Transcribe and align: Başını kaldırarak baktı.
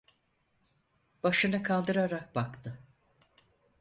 Başını 1.23 1.63
kaldırarak 1.63 2.35
baktı. 2.35 2.77